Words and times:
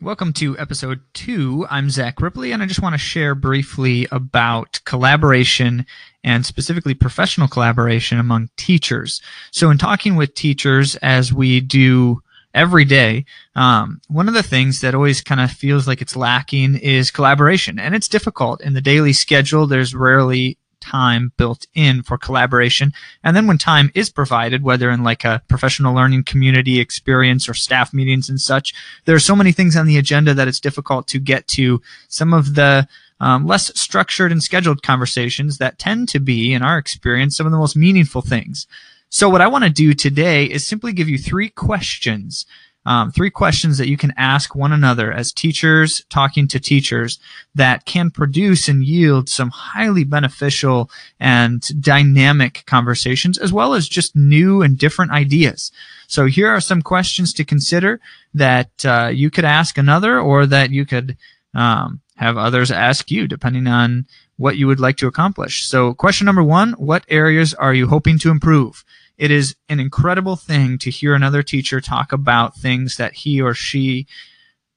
Welcome 0.00 0.32
to 0.32 0.58
episode 0.58 1.00
two. 1.12 1.66
I'm 1.70 1.90
Zach 1.90 2.22
Ripley, 2.22 2.50
and 2.50 2.62
I 2.62 2.66
just 2.66 2.82
want 2.82 2.94
to 2.94 2.98
share 2.98 3.34
briefly 3.34 4.08
about 4.10 4.80
collaboration 4.86 5.84
and 6.24 6.46
specifically 6.46 6.94
professional 6.94 7.46
collaboration 7.46 8.18
among 8.18 8.48
teachers. 8.56 9.20
So, 9.50 9.68
in 9.70 9.76
talking 9.76 10.16
with 10.16 10.34
teachers, 10.34 10.96
as 10.96 11.30
we 11.32 11.60
do 11.60 12.22
every 12.54 12.84
day, 12.84 13.24
um, 13.54 14.00
one 14.08 14.28
of 14.28 14.34
the 14.34 14.42
things 14.42 14.80
that 14.80 14.94
always 14.94 15.20
kind 15.20 15.40
of 15.40 15.50
feels 15.50 15.86
like 15.86 16.02
it's 16.02 16.16
lacking 16.16 16.76
is 16.76 17.10
collaboration. 17.10 17.78
And 17.78 17.94
it's 17.94 18.08
difficult. 18.08 18.60
In 18.60 18.74
the 18.74 18.80
daily 18.80 19.12
schedule, 19.12 19.66
there's 19.66 19.94
rarely 19.94 20.58
time 20.82 21.32
built 21.36 21.66
in 21.74 22.02
for 22.02 22.18
collaboration. 22.18 22.92
And 23.22 23.36
then 23.36 23.46
when 23.46 23.56
time 23.56 23.90
is 23.94 24.10
provided, 24.10 24.62
whether 24.62 24.90
in 24.90 25.04
like 25.04 25.24
a 25.24 25.40
professional 25.48 25.94
learning 25.94 26.24
community 26.24 26.80
experience 26.80 27.48
or 27.48 27.54
staff 27.54 27.94
meetings 27.94 28.28
and 28.28 28.40
such, 28.40 28.74
there 29.04 29.14
are 29.14 29.20
so 29.20 29.36
many 29.36 29.52
things 29.52 29.76
on 29.76 29.86
the 29.86 29.96
agenda 29.96 30.34
that 30.34 30.48
it's 30.48 30.60
difficult 30.60 31.06
to 31.08 31.20
get 31.20 31.46
to 31.48 31.80
some 32.08 32.34
of 32.34 32.56
the 32.56 32.88
um, 33.20 33.46
less 33.46 33.70
structured 33.80 34.32
and 34.32 34.42
scheduled 34.42 34.82
conversations 34.82 35.58
that 35.58 35.78
tend 35.78 36.08
to 36.08 36.18
be, 36.18 36.52
in 36.52 36.62
our 36.62 36.76
experience, 36.76 37.36
some 37.36 37.46
of 37.46 37.52
the 37.52 37.58
most 37.58 37.76
meaningful 37.76 38.20
things. 38.20 38.66
So 39.14 39.28
what 39.28 39.42
I 39.42 39.46
want 39.46 39.64
to 39.64 39.70
do 39.70 39.92
today 39.92 40.46
is 40.46 40.66
simply 40.66 40.94
give 40.94 41.06
you 41.06 41.18
three 41.18 41.50
questions, 41.50 42.46
um, 42.86 43.12
three 43.12 43.28
questions 43.28 43.76
that 43.76 43.90
you 43.90 43.98
can 43.98 44.14
ask 44.16 44.54
one 44.54 44.72
another 44.72 45.12
as 45.12 45.34
teachers 45.34 46.02
talking 46.08 46.48
to 46.48 46.58
teachers 46.58 47.18
that 47.54 47.84
can 47.84 48.10
produce 48.10 48.68
and 48.68 48.82
yield 48.82 49.28
some 49.28 49.50
highly 49.50 50.04
beneficial 50.04 50.90
and 51.20 51.60
dynamic 51.82 52.62
conversations, 52.64 53.36
as 53.36 53.52
well 53.52 53.74
as 53.74 53.86
just 53.86 54.16
new 54.16 54.62
and 54.62 54.78
different 54.78 55.12
ideas. 55.12 55.72
So 56.06 56.24
here 56.24 56.48
are 56.48 56.62
some 56.62 56.80
questions 56.80 57.34
to 57.34 57.44
consider 57.44 58.00
that 58.32 58.70
uh, 58.82 59.10
you 59.12 59.30
could 59.30 59.44
ask 59.44 59.76
another, 59.76 60.18
or 60.18 60.46
that 60.46 60.70
you 60.70 60.86
could 60.86 61.18
um, 61.52 62.00
have 62.16 62.38
others 62.38 62.70
ask 62.70 63.10
you, 63.10 63.28
depending 63.28 63.66
on 63.66 64.06
what 64.42 64.56
you 64.56 64.66
would 64.66 64.80
like 64.80 64.96
to 64.98 65.06
accomplish. 65.06 65.54
So 65.66 65.94
question 65.94 66.26
number 66.26 66.42
one, 66.42 66.72
what 66.72 67.04
areas 67.08 67.54
are 67.54 67.74
you 67.74 67.86
hoping 67.88 68.18
to 68.20 68.30
improve? 68.30 68.84
it 69.22 69.30
is 69.30 69.54
an 69.68 69.78
incredible 69.78 70.34
thing 70.34 70.78
to 70.78 70.90
hear 70.90 71.14
another 71.14 71.44
teacher 71.44 71.80
talk 71.80 72.12
about 72.12 72.56
things 72.56 72.96
that 72.96 73.14
he 73.14 73.40
or 73.40 73.54
she 73.54 74.06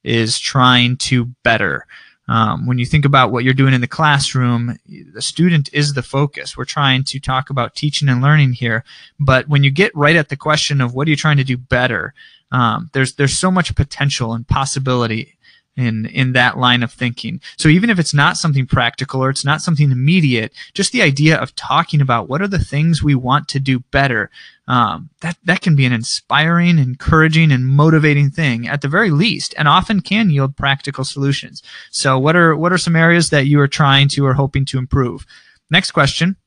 is 0.03 0.37
trying 0.37 0.97
to 0.97 1.25
better. 1.43 1.87
Um, 2.27 2.67
when 2.67 2.77
you 2.77 2.85
think 2.85 3.05
about 3.05 3.31
what 3.31 3.43
you're 3.43 3.55
doing 3.55 3.73
in 3.73 3.81
the 3.81 3.87
classroom, 3.87 4.77
the 5.13 5.21
student 5.21 5.69
is 5.73 5.93
the 5.93 6.03
focus. 6.03 6.55
We're 6.55 6.65
trying 6.65 7.03
to 7.05 7.19
talk 7.19 7.49
about 7.49 7.73
teaching 7.75 8.07
and 8.07 8.21
learning 8.21 8.53
here, 8.53 8.83
but 9.19 9.47
when 9.47 9.63
you 9.63 9.71
get 9.71 9.95
right 9.95 10.15
at 10.15 10.29
the 10.29 10.37
question 10.37 10.79
of 10.79 10.93
what 10.93 11.07
are 11.07 11.11
you 11.11 11.15
trying 11.15 11.37
to 11.37 11.43
do 11.43 11.57
better, 11.57 12.13
um, 12.51 12.91
there's 12.93 13.13
there's 13.13 13.37
so 13.37 13.49
much 13.49 13.75
potential 13.75 14.33
and 14.33 14.47
possibility 14.47 15.37
in 15.77 16.05
in 16.05 16.33
that 16.33 16.57
line 16.57 16.83
of 16.83 16.91
thinking. 16.91 17.41
So 17.57 17.69
even 17.69 17.89
if 17.89 17.99
it's 17.99 18.13
not 18.13 18.37
something 18.37 18.65
practical 18.65 19.23
or 19.23 19.29
it's 19.29 19.45
not 19.45 19.61
something 19.61 19.91
immediate, 19.91 20.53
just 20.73 20.91
the 20.91 21.01
idea 21.01 21.37
of 21.37 21.55
talking 21.55 22.01
about 22.01 22.29
what 22.29 22.41
are 22.41 22.47
the 22.47 22.59
things 22.59 23.03
we 23.03 23.15
want 23.15 23.47
to 23.49 23.59
do 23.59 23.79
better, 23.91 24.29
um, 24.67 25.09
that 25.21 25.37
that 25.43 25.61
can 25.61 25.75
be 25.75 25.85
an 25.85 25.91
inspiring, 25.91 26.79
encouraging, 26.79 27.51
and 27.51 27.67
motivating 27.67 28.29
thing 28.31 28.67
at 28.67 28.81
the 28.81 28.87
very 28.87 29.11
least, 29.11 29.53
and 29.57 29.67
often 29.67 29.99
can 29.99 30.29
yield 30.29 30.55
practical 30.55 31.03
solutions. 31.03 31.61
So 31.91 32.17
what 32.17 32.35
are 32.35 32.55
what 32.55 32.71
are 32.71 32.77
some 32.77 32.95
areas 32.95 33.29
that 33.29 33.47
you 33.47 33.59
are 33.59 33.67
trying 33.67 34.07
to 34.09 34.25
or 34.25 34.33
hoping 34.33 34.65
to 34.65 34.77
improve? 34.77 35.25
Next 35.69 35.91
question: 35.91 36.37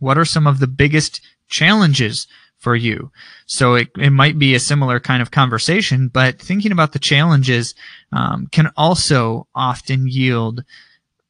What 0.00 0.18
are 0.18 0.24
some 0.26 0.46
of 0.46 0.58
the 0.58 0.66
biggest 0.66 1.20
challenges 1.48 2.26
for 2.60 2.76
you. 2.76 3.10
So 3.46 3.74
it, 3.74 3.88
it 3.98 4.10
might 4.10 4.38
be 4.38 4.54
a 4.54 4.60
similar 4.60 5.00
kind 5.00 5.22
of 5.22 5.30
conversation, 5.30 6.08
but 6.08 6.38
thinking 6.38 6.72
about 6.72 6.92
the 6.92 6.98
challenges 6.98 7.74
um, 8.12 8.46
can 8.52 8.70
also 8.76 9.48
often 9.54 10.06
yield 10.06 10.62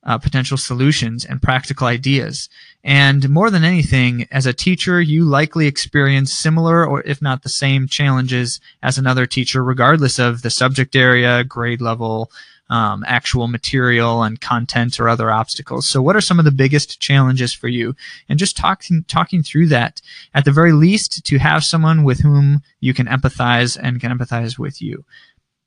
uh, 0.04 0.18
potential 0.18 0.56
solutions 0.56 1.24
and 1.24 1.42
practical 1.42 1.86
ideas. 1.86 2.48
And 2.82 3.28
more 3.28 3.50
than 3.50 3.64
anything, 3.64 4.26
as 4.30 4.46
a 4.46 4.52
teacher, 4.52 5.00
you 5.00 5.24
likely 5.24 5.66
experience 5.66 6.32
similar 6.32 6.86
or 6.86 7.02
if 7.02 7.20
not 7.20 7.42
the 7.42 7.48
same 7.48 7.86
challenges 7.86 8.60
as 8.82 8.96
another 8.96 9.26
teacher, 9.26 9.62
regardless 9.62 10.18
of 10.18 10.42
the 10.42 10.50
subject 10.50 10.96
area, 10.96 11.44
grade 11.44 11.82
level, 11.82 12.30
um, 12.70 13.04
actual 13.06 13.48
material 13.48 14.22
and 14.22 14.40
content 14.40 15.00
or 15.00 15.08
other 15.08 15.30
obstacles. 15.30 15.86
So, 15.88 16.00
what 16.00 16.16
are 16.16 16.20
some 16.20 16.38
of 16.38 16.44
the 16.44 16.52
biggest 16.52 17.00
challenges 17.00 17.52
for 17.52 17.68
you? 17.68 17.96
And 18.28 18.38
just 18.38 18.56
talking 18.56 19.04
talking 19.08 19.42
through 19.42 19.66
that 19.68 20.00
at 20.34 20.44
the 20.44 20.52
very 20.52 20.72
least 20.72 21.24
to 21.26 21.38
have 21.38 21.64
someone 21.64 22.04
with 22.04 22.20
whom 22.20 22.62
you 22.78 22.94
can 22.94 23.06
empathize 23.06 23.76
and 23.80 24.00
can 24.00 24.16
empathize 24.16 24.56
with 24.56 24.80
you. 24.80 25.04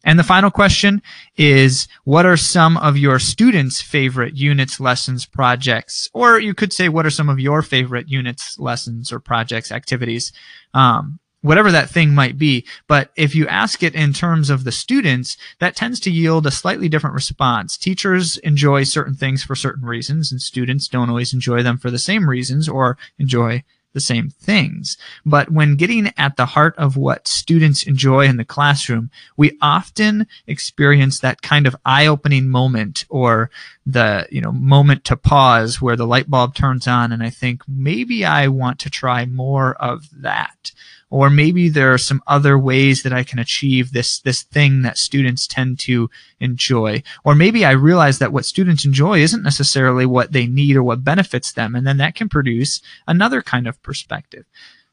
And 0.03 0.19
the 0.19 0.23
final 0.23 0.51
question 0.51 1.01
is, 1.37 1.87
what 2.03 2.25
are 2.25 2.37
some 2.37 2.77
of 2.77 2.97
your 2.97 3.19
students' 3.19 3.81
favorite 3.81 4.35
units, 4.35 4.79
lessons, 4.79 5.25
projects? 5.25 6.09
Or 6.13 6.39
you 6.39 6.53
could 6.53 6.73
say, 6.73 6.89
what 6.89 7.05
are 7.05 7.09
some 7.11 7.29
of 7.29 7.39
your 7.39 7.61
favorite 7.61 8.09
units, 8.09 8.59
lessons, 8.59 9.11
or 9.11 9.19
projects, 9.19 9.71
activities? 9.71 10.33
Um, 10.73 11.19
whatever 11.43 11.71
that 11.71 11.89
thing 11.89 12.15
might 12.15 12.37
be. 12.37 12.65
But 12.87 13.11
if 13.15 13.35
you 13.35 13.47
ask 13.47 13.83
it 13.83 13.93
in 13.93 14.13
terms 14.13 14.49
of 14.49 14.63
the 14.63 14.71
students, 14.71 15.37
that 15.59 15.75
tends 15.75 15.99
to 16.01 16.11
yield 16.11 16.47
a 16.47 16.51
slightly 16.51 16.89
different 16.89 17.13
response. 17.13 17.77
Teachers 17.77 18.37
enjoy 18.37 18.83
certain 18.83 19.15
things 19.15 19.43
for 19.43 19.55
certain 19.55 19.85
reasons, 19.85 20.31
and 20.31 20.41
students 20.41 20.87
don't 20.87 21.09
always 21.09 21.33
enjoy 21.33 21.61
them 21.61 21.77
for 21.77 21.91
the 21.91 21.99
same 21.99 22.29
reasons 22.29 22.67
or 22.67 22.97
enjoy 23.19 23.63
the 23.93 23.99
same 23.99 24.29
things. 24.29 24.97
But 25.25 25.51
when 25.51 25.75
getting 25.75 26.11
at 26.17 26.35
the 26.35 26.47
heart 26.47 26.75
of 26.77 26.97
what 26.97 27.27
students 27.27 27.83
enjoy 27.83 28.25
in 28.25 28.37
the 28.37 28.45
classroom, 28.45 29.09
we 29.37 29.57
often 29.61 30.27
experience 30.47 31.19
that 31.19 31.41
kind 31.41 31.65
of 31.65 31.75
eye-opening 31.85 32.49
moment 32.49 33.05
or 33.09 33.49
the, 33.85 34.27
you 34.31 34.39
know, 34.39 34.51
moment 34.51 35.03
to 35.05 35.17
pause 35.17 35.81
where 35.81 35.95
the 35.95 36.07
light 36.07 36.29
bulb 36.29 36.55
turns 36.55 36.87
on 36.87 37.11
and 37.11 37.21
I 37.21 37.29
think 37.29 37.63
maybe 37.67 38.23
I 38.23 38.47
want 38.47 38.79
to 38.79 38.89
try 38.89 39.25
more 39.25 39.75
of 39.75 40.07
that. 40.21 40.71
Or 41.09 41.29
maybe 41.29 41.69
there 41.69 41.93
are 41.93 41.99
some 41.99 42.23
other 42.25 42.57
ways 42.57 43.03
that 43.03 43.13
I 43.13 43.23
can 43.23 43.37
achieve 43.37 43.91
this 43.91 44.19
this 44.19 44.43
thing 44.43 44.81
that 44.81 44.97
students 44.97 45.45
tend 45.45 45.77
to 45.79 46.09
enjoy. 46.39 47.03
Or 47.23 47.35
maybe 47.35 47.65
I 47.65 47.71
realize 47.71 48.19
that 48.19 48.33
what 48.33 48.45
students 48.45 48.85
enjoy 48.85 49.19
isn't 49.19 49.43
necessarily 49.43 50.05
what 50.05 50.31
they 50.31 50.47
need 50.47 50.75
or 50.75 50.83
what 50.83 51.03
benefits 51.03 51.51
them 51.51 51.75
and 51.75 51.85
then 51.85 51.97
that 51.97 52.15
can 52.15 52.29
produce 52.29 52.81
another 53.05 53.41
kind 53.41 53.67
of 53.67 53.81
perspective. 53.83 54.45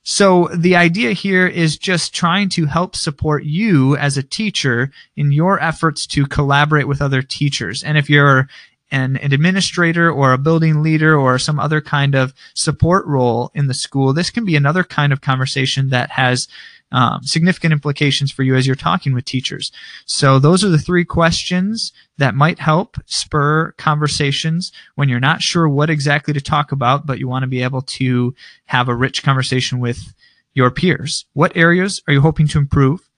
So 0.03 0.49
the 0.55 0.77
idea 0.77 1.13
here 1.13 1.47
is 1.47 1.77
just 1.77 2.15
trying 2.15 2.49
to 2.51 2.67
help 2.67 2.97
support 2.97 3.45
you 3.45 3.97
as 3.97 4.17
a 4.17 4.23
teacher 4.23 4.91
in 5.15 5.31
your 5.31 5.63
efforts 5.63 6.07
to 6.09 6.27
collaborate 6.27 6.89
with 6.89 7.03
other 7.03 7.23
teachers. 7.23 7.83
And 7.85 7.99
if 7.99 8.09
you're 8.09 8.49
an, 8.91 9.17
an 9.19 9.33
administrator 9.33 10.11
or 10.11 10.33
a 10.33 10.39
building 10.39 10.83
leader 10.83 11.17
or 11.17 11.39
some 11.39 11.61
other 11.61 11.81
kind 11.81 12.15
of 12.15 12.35
support 12.55 13.07
role 13.07 13.51
in 13.55 13.67
the 13.67 13.75
school, 13.75 14.13
this 14.13 14.31
can 14.31 14.45
be 14.45 14.57
another 14.57 14.85
kind 14.85 15.13
of 15.13 15.21
conversation 15.21 15.91
that 15.91 16.11
has 16.11 16.49
um, 16.93 17.23
significant 17.23 17.73
implications 17.73 18.33
for 18.33 18.43
you 18.43 18.57
as 18.57 18.67
you're 18.67 18.75
talking 18.75 19.15
with 19.15 19.25
teachers. 19.25 19.71
So 20.07 20.39
those 20.39 20.65
are 20.65 20.69
the 20.69 20.79
three 20.79 21.05
questions 21.05 21.93
that 22.19 22.35
might 22.35 22.59
help 22.59 22.97
spur 23.07 23.73
conversations 23.73 24.73
when 24.97 25.09
you're 25.09 25.21
not 25.21 25.43
sure 25.43 25.69
what 25.69 25.91
exactly 25.91 26.35
to 26.35 26.41
talk 26.41 26.73
about, 26.73 27.07
but 27.07 27.19
you 27.19 27.29
want 27.29 27.45
to 27.45 27.49
be 27.49 27.63
able 27.63 27.83
to 27.83 28.35
have 28.67 28.89
a 28.89 28.95
rich 28.95 29.23
conversation 29.23 29.79
with 29.79 30.15
your 30.53 30.71
peers. 30.71 31.27
What 31.33 31.57
areas 31.57 32.03
are 32.09 32.13
you 32.13 32.21
hoping 32.21 32.49
to 32.49 32.59
improve? 32.59 33.09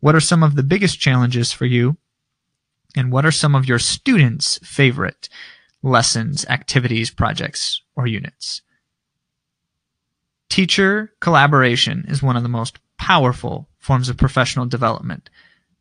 What 0.00 0.14
are 0.14 0.20
some 0.20 0.42
of 0.42 0.56
the 0.56 0.62
biggest 0.62 0.98
challenges 0.98 1.52
for 1.52 1.66
you? 1.66 1.98
And 2.96 3.12
what 3.12 3.24
are 3.24 3.30
some 3.30 3.54
of 3.54 3.66
your 3.66 3.78
students' 3.78 4.58
favorite 4.62 5.28
lessons, 5.82 6.44
activities, 6.46 7.10
projects, 7.10 7.82
or 7.96 8.06
units? 8.06 8.62
Teacher 10.48 11.12
collaboration 11.20 12.04
is 12.08 12.22
one 12.22 12.36
of 12.36 12.42
the 12.42 12.48
most 12.48 12.78
powerful 12.98 13.68
forms 13.78 14.08
of 14.08 14.16
professional 14.16 14.66
development. 14.66 15.30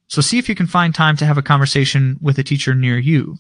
So 0.08 0.22
see 0.22 0.38
if 0.38 0.48
you 0.48 0.56
can 0.56 0.68
find 0.68 0.94
time 0.94 1.18
to 1.18 1.26
have 1.26 1.38
a 1.38 1.44
conversation 1.44 2.18
with 2.22 2.40
a 2.40 2.44
teacher 2.44 2.74
near 2.74 2.98
you. 2.98 3.38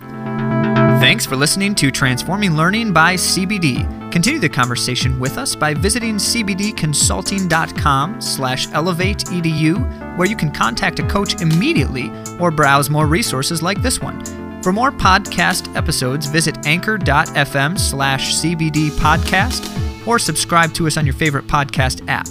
Thanks 0.00 1.26
for 1.26 1.36
listening 1.36 1.74
to 1.76 1.90
Transforming 1.90 2.56
Learning 2.56 2.92
by 2.92 3.14
CBD. 3.14 4.03
Continue 4.14 4.38
the 4.38 4.48
conversation 4.48 5.18
with 5.18 5.36
us 5.38 5.56
by 5.56 5.74
visiting 5.74 6.18
cbdconsulting.com 6.18 8.20
slash 8.20 8.68
elevateedu, 8.68 10.16
where 10.16 10.28
you 10.28 10.36
can 10.36 10.52
contact 10.52 11.00
a 11.00 11.06
coach 11.08 11.42
immediately 11.42 12.12
or 12.38 12.52
browse 12.52 12.88
more 12.88 13.08
resources 13.08 13.60
like 13.60 13.82
this 13.82 14.00
one. 14.00 14.24
For 14.62 14.72
more 14.72 14.92
podcast 14.92 15.74
episodes, 15.74 16.26
visit 16.26 16.64
anchor.fm 16.64 17.76
slash 17.76 18.36
cbd 18.36 18.90
podcast 18.90 20.06
or 20.06 20.20
subscribe 20.20 20.72
to 20.74 20.86
us 20.86 20.96
on 20.96 21.04
your 21.04 21.16
favorite 21.16 21.48
podcast 21.48 22.06
app. 22.06 22.28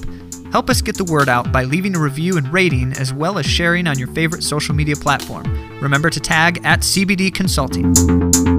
Help 0.54 0.70
us 0.70 0.82
get 0.82 0.96
the 0.96 1.04
word 1.04 1.28
out 1.28 1.52
by 1.52 1.66
leaving 1.66 1.98
a 1.98 2.00
review 2.00 2.38
and 2.38 2.48
rating, 2.54 2.94
as 2.94 3.12
well 3.12 3.38
as 3.38 3.46
sharing 3.46 3.88
on 3.88 4.00
your 4.00 4.08
favorite 4.08 4.44
social 4.44 4.74
media 4.74 4.96
platform. 4.96 5.44
Remember 5.82 6.10
to 6.10 6.22
tag 6.22 6.62
at 6.64 6.80
CBD 6.80 7.36
Consulting. 7.36 8.53